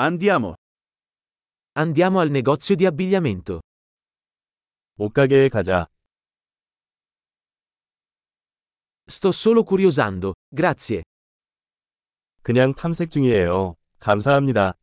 Andiamo. 0.00 0.54
Andiamo 1.72 2.20
al 2.20 2.30
negozio 2.30 2.76
di 2.76 2.86
abbigliamento. 2.86 3.58
옷가게에 4.96 5.48
가자. 5.48 5.88
Sto 9.08 9.32
solo 9.32 9.64
curiosando, 9.64 10.34
grazie. 10.54 11.02
그냥 12.42 12.74
탐색 12.74 13.10
중이에요. 13.10 13.74
감사합니다. 13.98 14.74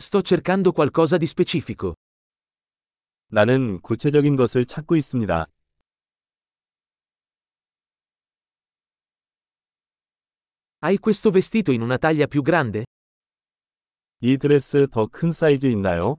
Sto 0.00 0.20
cercando 0.22 0.72
qualcosa 0.72 1.16
di 1.16 1.26
specifico. 1.26 1.94
나는 3.28 3.80
구체적인 3.82 4.34
것을 4.34 4.66
찾고 4.66 4.96
있습니다. 4.96 5.46
Hai 10.81 10.99
questo 10.99 11.31
vestito 11.31 11.71
in 11.71 11.81
una 11.81 11.97
taglia 11.97 12.27
più 12.27 12.41
grande? 12.41 12.85
이 14.21 14.37
드레스 14.37 14.87
더 14.89 15.07
큰 15.07 15.31
사이즈 15.31 15.65
있나요? 15.67 16.17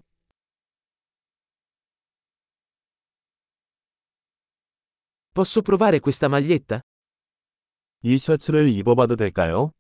Posso 5.32 5.62
provare 5.62 6.00
questa 6.00 6.28
maglietta? 6.28 6.80
이 8.02 8.18
셔츠를 8.18 8.68
입어봐도 8.68 9.16
될까요? 9.16 9.72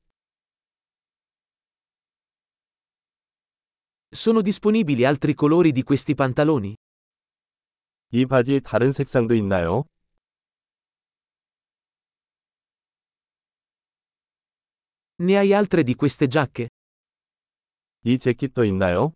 Sono 4.10 4.40
disponibili 4.42 5.04
altri 5.04 5.34
colori 5.34 5.72
di 5.72 5.82
questi 5.82 6.14
pantaloni? 6.14 6.74
이 8.10 8.26
바지 8.26 8.60
다른 8.60 8.90
색상도 8.90 9.34
있나요? 9.34 9.84
Ne 15.22 15.36
hai 15.36 15.52
altre 15.52 15.82
di 15.82 15.94
queste 15.94 16.26
giacche? 16.28 16.68
이 18.04 18.18
재킷도 18.18 18.64
있나요? 18.64 19.12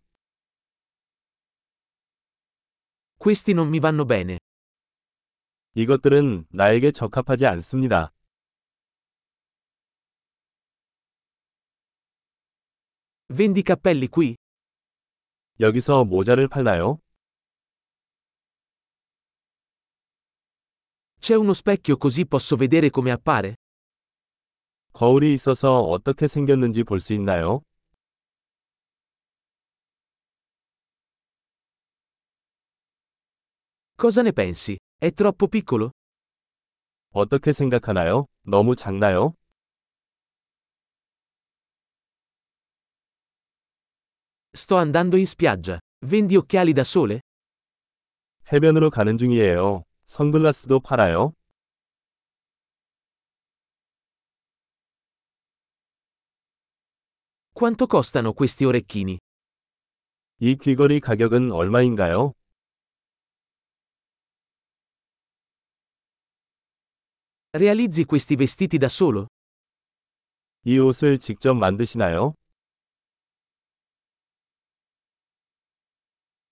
Questi 3.18 3.52
non 3.52 3.68
mi 3.68 3.78
vanno 3.78 4.05
bene. 4.05 4.38
이것들은 5.74 6.46
나에게 6.50 6.91
적합하지 6.91 7.46
않습니다. 7.46 8.12
Vendi 13.28 13.62
cappelli 13.62 14.08
qui? 14.08 14.36
여기서 15.60 16.05
모자를 16.05 16.48
팔나요? 16.48 16.98
C'è 21.20 21.36
uno 21.36 21.55
specchio 21.55 21.96
così 21.96 22.27
posso 22.27 22.56
vedere 22.56 22.91
come 22.91 23.12
appare? 23.12 23.56
거울이 24.93 25.33
있어서 25.33 25.81
어떻게 25.81 26.27
생겼는지 26.27 26.83
볼 26.83 26.99
수 26.99 27.13
있나요? 27.13 27.61
Cosa 33.95 34.21
ne 34.21 34.31
pensi? 34.31 34.77
È 34.99 35.11
troppo 35.11 35.47
piccolo? 35.47 35.91
어떻게 37.11 37.52
생각하나요? 37.52 38.25
너무 38.43 38.75
작나요? 38.75 39.33
Sto 44.53 44.77
andando 44.77 45.17
in 45.17 45.25
spiaggia. 45.25 45.80
Vendi 46.05 46.35
occhiali 46.35 46.73
da 46.73 46.81
sole? 46.81 47.19
해변으로 48.52 48.89
가는 48.89 49.17
중이에요. 49.17 49.83
선글라스도 50.05 50.80
팔아요? 50.80 51.33
Quanto 57.56 57.86
costano 57.86 58.32
questi 58.32 58.64
orecchini? 58.64 59.18
이 60.41 60.56
귀걸이 60.56 61.00
가격은 61.00 61.52
얼마인가요? 61.52 62.32
Realizzi 67.55 68.05
questi 68.05 68.34
vestiti 68.36 68.78
da 68.78 68.89
solo? 68.89 69.27
이 70.64 70.78
옷을 70.78 71.18
직접 71.18 71.55
만드시나요? 71.55 72.34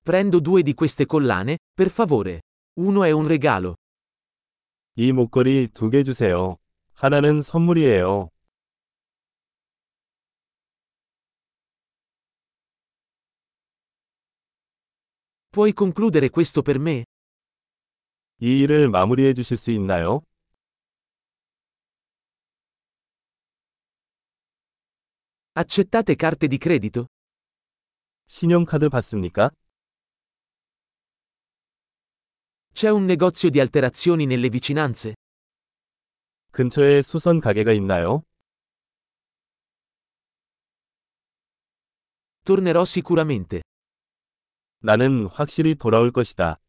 Prendo 0.04 0.40
due 0.40 0.62
di 0.62 0.74
queste 0.74 1.06
collane, 1.06 1.58
per 1.74 1.90
favore. 1.90 2.42
Uno 2.78 3.04
è 3.04 3.10
un 3.10 3.26
regalo. 3.26 3.74
이 4.96 5.12
목걸이 5.12 5.68
두 5.68 5.90
개 5.90 6.02
주세요. 6.02 6.56
하나는 6.94 7.40
선물이에요. 7.42 8.28
Puoi 15.54 15.72
concludere 15.72 16.30
questo 16.30 16.62
per 16.62 16.78
me? 16.78 17.04
이 18.42 18.60
일을 18.60 18.88
마무리해 18.88 19.34
주실 19.34 19.56
수 19.56 19.70
있나요? 19.70 20.22
Accettate 25.52 26.14
carte 26.16 26.46
di 26.46 26.56
credito? 26.58 27.06
신용카드 28.26 28.88
받습니까? 28.88 29.50
C'è 32.72 32.88
un 32.88 33.04
negozio 33.04 33.50
di 33.50 33.60
alterazioni 33.60 34.24
nelle 34.26 34.48
vicinanze? 34.48 35.14
근처에 36.52 37.02
수선 37.02 37.40
가게가 37.40 37.72
있나요? 37.72 38.22
Tornerò 42.44 42.84
sicuramente. 42.84 43.62
나는 44.85 45.27
확실히 45.33 45.73
돌아올 45.73 46.11
것이다. 46.11 46.59